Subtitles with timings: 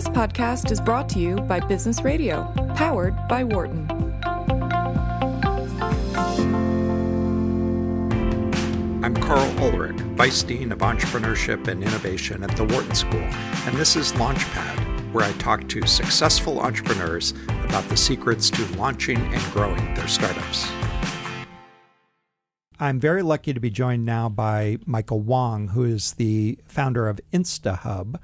[0.00, 3.86] This podcast is brought to you by Business Radio, powered by Wharton.
[9.04, 13.94] I'm Karl Ulrich, Vice Dean of Entrepreneurship and Innovation at the Wharton School, and this
[13.94, 19.92] is Launchpad, where I talk to successful entrepreneurs about the secrets to launching and growing
[19.92, 20.66] their startups.
[22.78, 27.20] I'm very lucky to be joined now by Michael Wong, who is the founder of
[27.34, 28.18] InstaHub.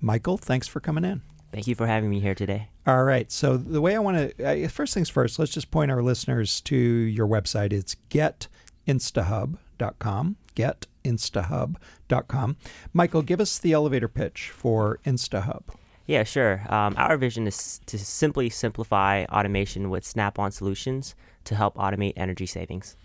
[0.00, 1.22] Michael, thanks for coming in.
[1.52, 2.68] Thank you for having me here today.
[2.86, 3.32] All right.
[3.32, 6.60] So the way I want to, uh, first things first, let's just point our listeners
[6.62, 7.72] to your website.
[7.72, 10.36] It's getinstahub.com.
[10.54, 12.56] Getinstahub.com.
[12.92, 15.62] Michael, give us the elevator pitch for InstaHub.
[16.06, 16.62] Yeah, sure.
[16.68, 22.14] Um, our vision is to simply simplify automation with snap on solutions to help automate
[22.16, 22.96] energy savings.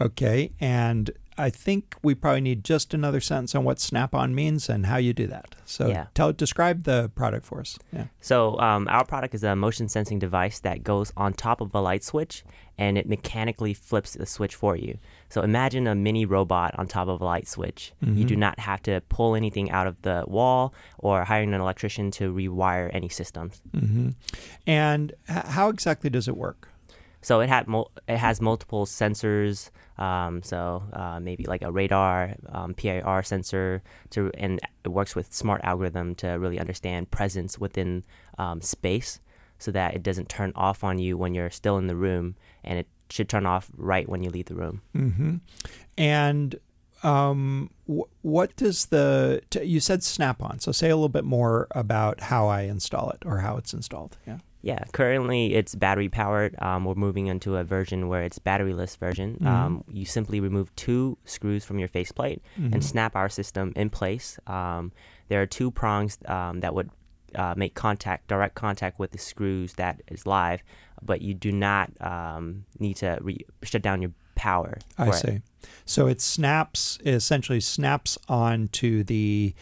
[0.00, 0.52] Okay.
[0.60, 4.86] And I think we probably need just another sentence on what Snap On means and
[4.86, 5.54] how you do that.
[5.64, 6.06] So Yeah.
[6.14, 7.78] tell describe the product for us.
[7.92, 8.06] Yeah.
[8.20, 11.80] So, um, our product is a motion sensing device that goes on top of a
[11.80, 12.44] light switch
[12.76, 14.98] and it mechanically flips the switch for you.
[15.30, 17.92] So, imagine a mini robot on top of a light switch.
[18.02, 22.10] You do not have to pull anything out of the wall or hiring an electrician
[22.12, 23.62] to rewire any systems.
[23.72, 24.10] hmm
[24.66, 26.68] And h- how exactly does it work?
[27.22, 29.70] So it had mul- it has multiple sensors.
[29.98, 35.32] Um, so uh, maybe like a radar, um, PIR sensor, to and it works with
[35.32, 38.02] smart algorithm to really understand presence within
[38.38, 39.20] um, space,
[39.58, 42.78] so that it doesn't turn off on you when you're still in the room, and
[42.78, 44.80] it should turn off right when you leave the room.
[44.92, 45.36] hmm
[45.96, 46.56] And
[47.02, 50.58] um, wh- what does the t- you said Snap On?
[50.60, 54.16] So say a little bit more about how I install it or how it's installed.
[54.26, 54.38] Yeah.
[54.62, 56.54] Yeah, currently it's battery powered.
[56.62, 59.38] Um, we're moving into a version where it's batteryless version.
[59.44, 64.38] Um, you simply remove two screws from your faceplate and snap our system in place.
[64.46, 64.92] Um,
[65.28, 66.90] there are two prongs um, that would
[67.34, 70.62] uh, make contact, direct contact with the screws that is live,
[71.02, 74.78] but you do not um, need to re- shut down your power.
[74.98, 75.16] I for it.
[75.16, 75.40] see.
[75.86, 79.54] So it snaps it essentially snaps onto the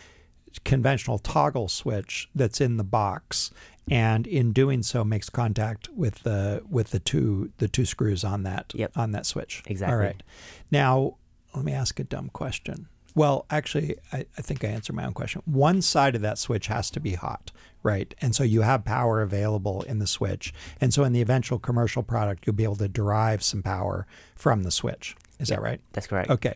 [0.64, 3.50] conventional toggle switch that's in the box,
[3.88, 8.42] and in doing so makes contact with the with the two the two screws on
[8.44, 8.92] that Yep.
[8.96, 9.62] on that switch.
[9.66, 9.94] Exactly.
[9.94, 10.22] All right.
[10.70, 11.16] Now
[11.54, 12.88] let me ask a dumb question.
[13.12, 15.42] Well, actually, I, I think I answered my own question.
[15.44, 17.50] One side of that switch has to be hot,
[17.82, 18.14] right?
[18.20, 20.54] And so you have power available in the switch.
[20.80, 24.62] And so in the eventual commercial product, you'll be able to derive some power from
[24.62, 25.16] the switch.
[25.40, 25.80] Is that right?
[25.92, 26.30] That's correct.
[26.30, 26.54] Okay.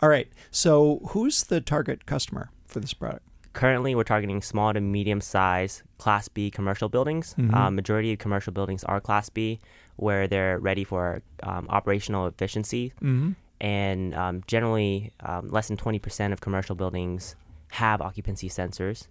[0.00, 0.26] All right.
[0.50, 3.24] So who's the target customer for this product?
[3.52, 7.34] Currently, we're targeting small to medium size Class B commercial buildings.
[7.54, 9.60] Uh, majority of commercial buildings are Class B,
[9.96, 12.92] where they're ready for um, operational efficiency.
[13.02, 13.32] Mm-hmm.
[13.60, 17.36] And um, generally, um, less than 20% of commercial buildings
[17.70, 19.06] have occupancy sensors.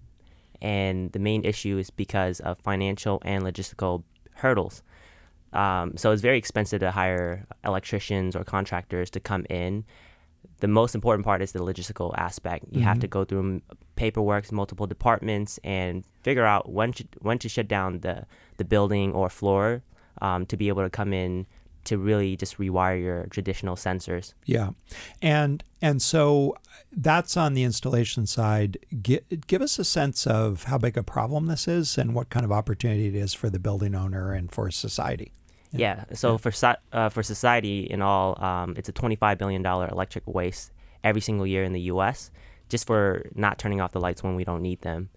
[0.61, 4.03] And the main issue is because of financial and logistical
[4.35, 4.83] hurdles.
[5.53, 9.85] Um, so it's very expensive to hire electricians or contractors to come in.
[10.59, 12.65] The most important part is the logistical aspect.
[12.71, 13.61] You have to go through
[14.01, 18.25] paperwork, multiple departments, and figure out when to, when to shut down the,
[18.57, 19.83] the building or floor
[20.21, 21.45] um, to be able to come in
[21.83, 24.33] to really just rewire your traditional sensors.
[24.45, 24.69] Yeah,
[25.21, 26.55] and and so
[26.91, 28.77] that's on the installation side.
[29.01, 32.43] Give, give us a sense of how big a problem this is and what kind
[32.43, 35.31] of opportunity it is for the building owner and for society.
[35.71, 36.05] Yeah.
[36.13, 40.25] So for so- uh, for society in all, um, it's a twenty-five billion dollar electric
[40.27, 40.71] waste
[41.03, 42.31] every single year in the U.S.
[42.71, 45.09] just for not turning off the lights when we don't need them.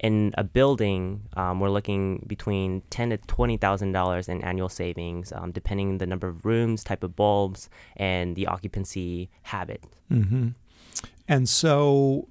[0.00, 5.32] In a building, um, we're looking between ten to twenty thousand dollars in annual savings,
[5.32, 9.82] um, depending on the number of rooms, type of bulbs, and the occupancy habit.
[10.10, 10.48] Mm-hmm.
[11.26, 12.28] And so,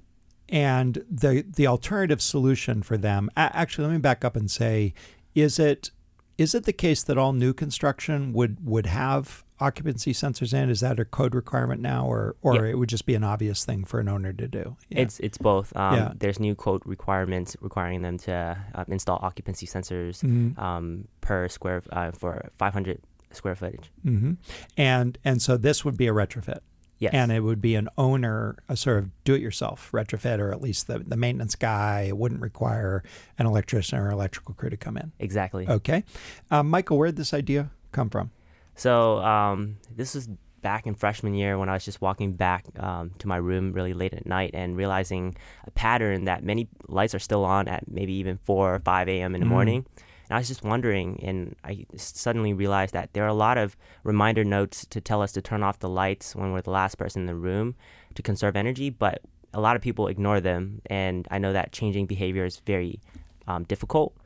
[0.48, 3.30] and the the alternative solution for them.
[3.36, 4.94] Actually, let me back up and say,
[5.34, 5.90] is it
[6.38, 10.68] is it the case that all new construction would would have occupancy sensors in?
[10.68, 12.70] Is that a code requirement now, or or Yeah.
[12.72, 14.76] it would just be an obvious thing for an owner to do?
[14.88, 15.02] Yeah.
[15.02, 15.74] It's it's both.
[15.76, 16.12] Um, Yeah.
[16.18, 20.58] There's new code requirements requiring them to uh, install occupancy sensors Mhm.
[20.58, 23.90] um, per square uh, for 500 square footage.
[24.02, 24.32] hmm
[24.76, 26.60] And and so this would be a retrofit,
[26.98, 27.12] Yes.
[27.14, 31.00] and it would be an owner, a sort of do-it-yourself retrofit, or at least the
[31.00, 32.02] the maintenance guy.
[32.08, 33.02] It wouldn't require
[33.38, 35.12] an electrician or electrical crew to come in.
[35.18, 35.68] exactly.
[35.68, 36.04] Okay,
[36.50, 38.30] um, Michael, where did this idea come from?
[38.76, 40.28] So um, this was
[40.62, 43.92] back in freshman year when I was just walking back um, to my room really
[43.92, 45.36] late at night and realizing
[45.66, 49.34] a pattern that many lights are still on at maybe even 4 or 5 a.m.
[49.34, 49.50] in the Mm.
[49.50, 49.86] morning.
[50.28, 53.76] And I was just wondering, and I suddenly realized that there are a lot of
[54.02, 57.22] reminder notes to tell us to turn off the lights when we're the last person
[57.22, 57.74] in the room
[58.14, 59.20] to conserve energy, but
[59.52, 60.80] a lot of people ignore them.
[60.86, 63.00] And I know that changing behavior is very
[63.46, 64.16] um, difficult.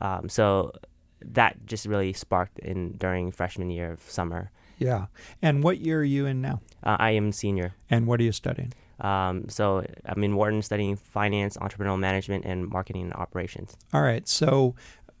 [0.00, 0.72] Um, so
[1.20, 4.50] that just really sparked in during freshman year of summer.
[4.78, 5.06] Yeah.
[5.40, 6.60] And what year are you in now?
[6.82, 7.74] Uh, I am senior.
[7.88, 8.72] And what are you studying?
[9.00, 13.76] Um, so I'm in Wharton studying finance, entrepreneurial management, and marketing and operations.
[13.92, 14.26] All right.
[14.28, 14.74] So,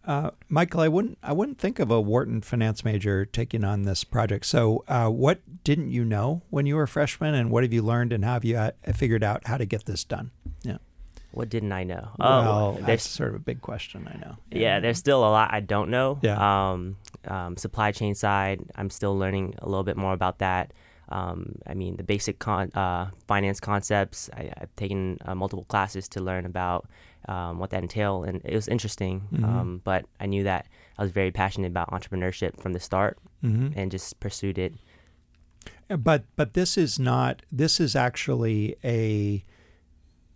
[0.06, 4.04] uh, Michael, I wouldn't I wouldn't think of a Wharton finance major taking on this
[4.04, 4.46] project.
[4.46, 7.82] So, uh, what didn't you know when you were a freshman, and what have you
[7.82, 10.30] learned, and how have you uh, figured out how to get this done?
[10.62, 10.78] Yeah.
[11.32, 12.10] What didn't I know?
[12.18, 14.08] Well, oh, that's sort of a big question.
[14.08, 14.36] I know.
[14.52, 16.18] Yeah, yeah there's still a lot I don't know.
[16.22, 16.36] Yeah.
[16.72, 16.96] Um,
[17.26, 20.72] um, supply chain side, I'm still learning a little bit more about that.
[21.14, 24.28] Um, I mean, the basic con- uh, finance concepts.
[24.34, 26.88] I, have taken uh, multiple classes to learn about
[27.28, 29.20] um, what that entail, and it was interesting.
[29.32, 29.44] Mm-hmm.
[29.44, 30.66] Um, but I knew that
[30.98, 33.78] I was very passionate about entrepreneurship from the start, mm-hmm.
[33.78, 34.74] and just pursued it.
[35.88, 37.42] But but this is not.
[37.52, 39.44] This is actually a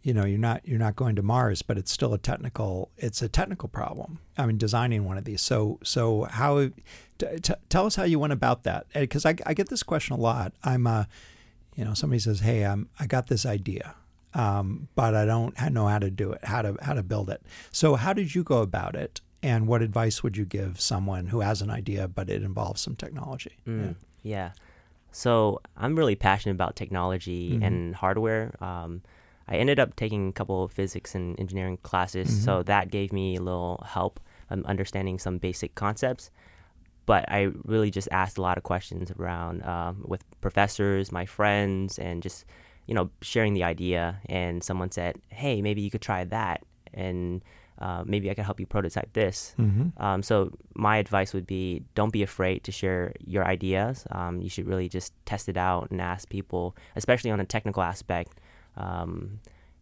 [0.03, 3.21] you know you're not you're not going to Mars, but it's still a technical it's
[3.21, 4.21] a technical problem.
[4.37, 5.43] I mean, designing one of these.
[5.43, 6.71] So so how
[7.19, 10.15] t- t- tell us how you went about that because I, I get this question
[10.15, 10.53] a lot.
[10.63, 11.09] I'm a
[11.77, 13.95] you know somebody says, hey, I'm I got this idea.
[14.35, 17.43] Um, but I don't know how to do it, how to how to build it.
[17.73, 21.41] So, how did you go about it, and what advice would you give someone who
[21.41, 23.57] has an idea but it involves some technology?
[23.67, 24.35] Mm, yeah.
[24.35, 24.51] yeah.
[25.13, 27.63] So I'm really passionate about technology mm-hmm.
[27.63, 28.55] and hardware.
[28.63, 29.03] Um,
[29.49, 32.45] I ended up taking a couple of physics and engineering classes, mm-hmm.
[32.45, 36.31] so that gave me a little help um, understanding some basic concepts.
[37.09, 41.99] But I really just asked a lot of questions around um, with professors, my friends,
[41.99, 42.45] and just
[42.87, 44.21] you know sharing the idea.
[44.27, 46.61] And someone said, "Hey, maybe you could try that,"
[46.93, 47.43] and
[47.79, 49.55] uh, maybe I could help you prototype this.
[49.59, 50.03] Mm-hmm.
[50.03, 54.05] Um, so my advice would be don't be afraid to share your ideas.
[54.11, 57.83] Um, you should really just test it out and ask people, especially on a technical
[57.83, 58.39] aspect.
[58.77, 59.41] Um,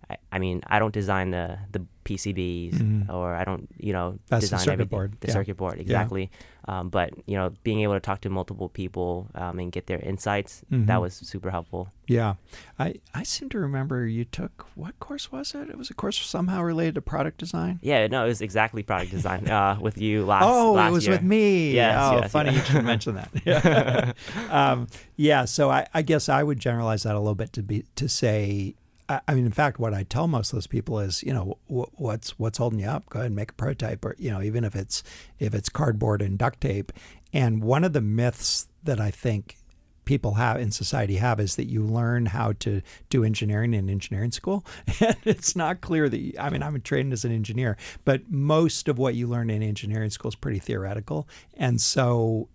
[0.08, 3.10] I, I, mean, I don't design the the PCBs mm-hmm.
[3.10, 4.88] or I don't, you know, That's design the circuit everything.
[4.88, 5.16] board.
[5.20, 5.32] The yeah.
[5.32, 6.30] circuit board, exactly.
[6.32, 6.38] Yeah.
[6.68, 10.00] Um, but you know, being able to talk to multiple people um, and get their
[10.00, 10.86] insights, mm-hmm.
[10.86, 11.88] that was super helpful.
[12.08, 12.34] Yeah,
[12.78, 15.68] I I seem to remember you took what course was it?
[15.68, 17.78] It was a course somehow related to product design.
[17.82, 20.44] Yeah, no, it was exactly product design uh, with you last.
[20.44, 21.14] Oh, last it was year.
[21.14, 21.72] with me.
[21.72, 23.30] Yes, oh, yes, funny you should mention that.
[23.44, 24.12] Yeah.
[24.50, 25.44] um, yeah.
[25.44, 28.74] So I, I guess I would generalize that a little bit to be to say
[29.08, 32.38] I mean, in fact, what I tell most of those people is, you know, what's
[32.38, 33.08] what's holding you up?
[33.08, 35.02] Go ahead and make a prototype, or you know, even if it's
[35.38, 36.92] if it's cardboard and duct tape.
[37.32, 39.58] And one of the myths that I think
[40.04, 42.80] people have in society have is that you learn how to
[43.10, 44.64] do engineering in engineering school,
[45.00, 46.18] and it's not clear that.
[46.18, 49.62] You, I mean, I'm trained as an engineer, but most of what you learn in
[49.62, 52.48] engineering school is pretty theoretical, and so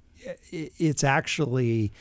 [0.51, 1.92] it's actually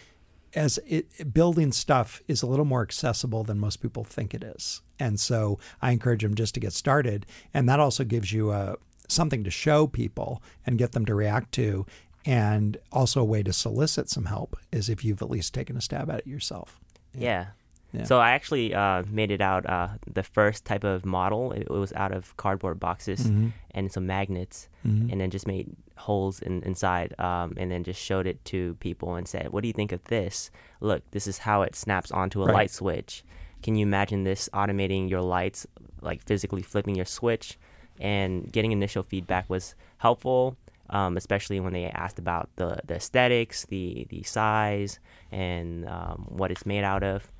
[0.55, 4.83] as it, building stuff is a little more accessible than most people think it is.
[4.99, 7.27] And so I encourage them just to get started.
[7.55, 8.75] And that also gives you a, uh,
[9.09, 11.87] something to show people and get them to react to.
[12.25, 15.81] And also a way to solicit some help is if you've at least taken a
[15.81, 16.79] stab at it yourself.
[17.15, 17.47] Yeah.
[17.93, 18.05] yeah.
[18.05, 21.53] So I actually uh, made it out uh, the first type of model.
[21.53, 23.49] It, it was out of cardboard boxes mm-hmm.
[23.73, 25.11] and some magnets, mm-hmm.
[25.11, 29.15] and then just made holes in, inside, um, and then just showed it to people
[29.15, 30.51] and said, "What do you think of this?
[30.81, 32.55] Look, this is how it snaps onto a right.
[32.55, 33.23] light switch.
[33.63, 35.67] Can you imagine this automating your lights,
[36.01, 37.59] like physically flipping your switch?"
[38.01, 40.57] And getting initial feedback was helpful.
[40.93, 44.99] Um, especially when they asked about the, the aesthetics, the the size,
[45.31, 47.31] and um, what it's made out of.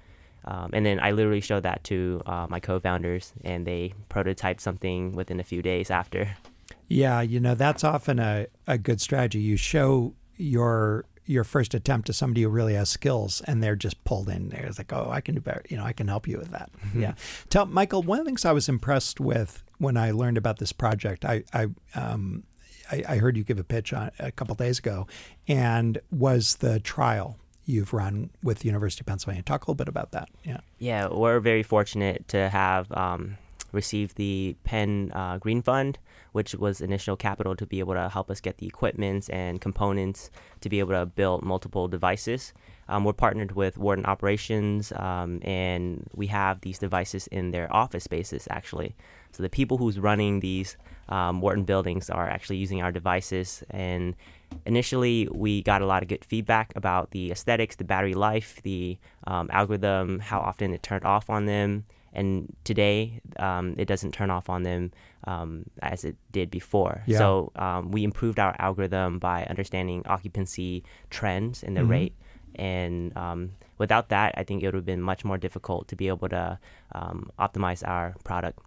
[0.45, 5.13] Um, and then I literally showed that to uh, my co-founders, and they prototyped something
[5.13, 6.37] within a few days after.
[6.91, 9.39] Yeah, you know that's often a, a good strategy.
[9.39, 14.03] You show your your first attempt to somebody who really has skills, and they're just
[14.03, 14.49] pulled in.
[14.49, 15.63] There, it's like, oh, I can do better.
[15.69, 16.71] You know, I can help you with that.
[16.85, 17.03] Mm-hmm.
[17.03, 17.15] Yeah.
[17.49, 18.03] Tell Michael.
[18.03, 21.45] One of the things I was impressed with when I learned about this project, I
[21.55, 22.43] I um,
[22.91, 25.07] I, I heard you give a pitch on a couple days ago,
[25.47, 29.43] and was the trial you've run with the University of Pennsylvania.
[29.43, 30.29] Talk a little bit about that.
[30.43, 30.59] Yeah.
[30.81, 33.39] Yeah, we're very fortunate to have um,
[33.73, 35.99] received the Penn uh, Green Fund,
[36.33, 40.31] which was initial capital to be able to help us get the equipment and components
[40.61, 42.53] to be able to build multiple devices.
[42.89, 48.05] Um, we're partnered with Wharton Operations, um, and we have these devices in their office
[48.05, 48.97] spaces actually.
[49.33, 50.77] So the people who's running these
[51.09, 54.17] um, buildings are actually using our devices, and
[54.67, 58.99] initially we got a lot of good feedback about the aesthetics, the battery life, the
[59.29, 61.85] um, algorithm, how often it turned off on them.
[62.13, 64.91] And today, um, it doesn't turn off on them
[65.25, 67.03] um, as it did before.
[67.07, 67.19] Yeah.
[67.19, 71.91] So um, we improved our algorithm by understanding occupancy trends and the mm-hmm.
[71.91, 72.15] rate.
[72.57, 76.09] And um, without that, I think it would have been much more difficult to be
[76.09, 76.59] able to
[76.93, 78.59] um, optimize our product.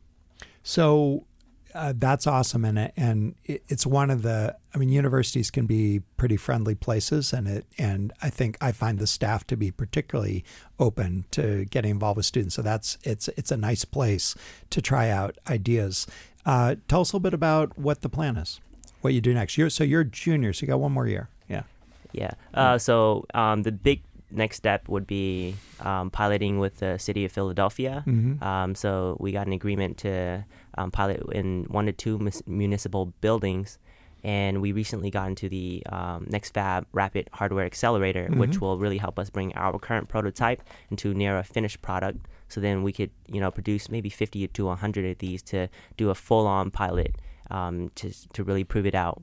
[0.63, 1.25] So
[1.73, 4.55] uh, that's awesome, and and it's one of the.
[4.75, 8.99] I mean, universities can be pretty friendly places, and it and I think I find
[8.99, 10.43] the staff to be particularly
[10.79, 12.55] open to getting involved with students.
[12.55, 14.35] So that's it's it's a nice place
[14.69, 16.07] to try out ideas.
[16.45, 18.59] Uh, tell us a little bit about what the plan is,
[19.01, 19.57] what you do next.
[19.57, 21.29] You're so you're junior, so you got one more year.
[21.47, 21.63] Yeah.
[22.11, 22.31] Yeah.
[22.53, 24.01] Uh, so um, the big
[24.33, 28.03] next step would be um, piloting with the city of Philadelphia.
[28.05, 28.43] Mm-hmm.
[28.43, 30.45] Um, so we got an agreement to
[30.77, 33.79] um, pilot in one to two mis- municipal buildings.
[34.25, 38.39] And we recently got into the um, NextFab Rapid Hardware Accelerator, mm-hmm.
[38.39, 42.25] which will really help us bring our current prototype into near a finished product.
[42.47, 46.09] So then we could, you know, produce maybe 50 to 100 of these to do
[46.09, 47.17] a full-on pilot
[47.51, 49.21] um, to to really prove it out.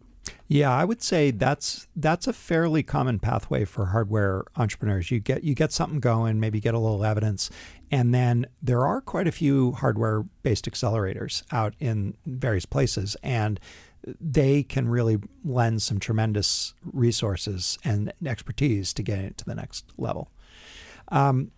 [0.53, 5.09] Yeah, I would say that's that's a fairly common pathway for hardware entrepreneurs.
[5.13, 7.51] You get you get something going, maybe get a little evidence,
[7.89, 13.61] and then there are quite a few hardware-based accelerators out in various places, and
[14.21, 19.85] they can really lend some tremendous resources and expertise to get it to the next
[19.99, 20.33] level.
[21.13, 21.53] Um,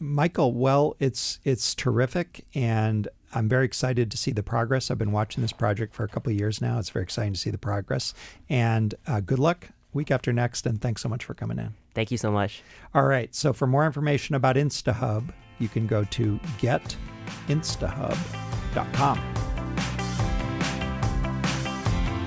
[0.00, 4.90] Michael, well, it's it's terrific, and I'm very excited to see the progress.
[4.90, 6.78] I've been watching this project for a couple of years now.
[6.78, 8.14] It's very exciting to see the progress.
[8.48, 10.66] And uh, good luck week after next.
[10.66, 11.74] And thanks so much for coming in.
[11.94, 12.62] Thank you so much.
[12.94, 13.34] All right.
[13.34, 19.18] So for more information about InstaHub, you can go to getinstahub.com.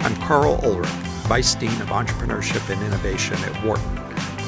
[0.01, 0.87] I'm Karl Ulrich,
[1.27, 3.95] Vice Dean of Entrepreneurship and Innovation at Wharton.